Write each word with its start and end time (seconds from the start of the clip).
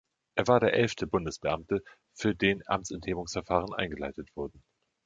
Er 0.33 0.47
war 0.47 0.59
der 0.59 0.73
elfte 0.73 1.05
Bundesbeamte, 1.05 1.83
für 2.15 2.33
den 2.33 2.63
Amtsenthebungsverfahren 2.65 3.75
eingeleitet 3.75 4.35
wurden. 4.35 4.63